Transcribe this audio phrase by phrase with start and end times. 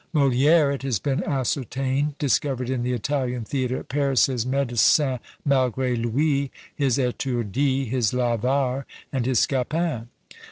[0.15, 5.95] MoliÃẀre, it has been ascertained, discovered in the Italian theatre at Paris his "Médecin malgré
[5.95, 10.07] lui," his "Etourdi," his "L'Avare," and his "Scapin."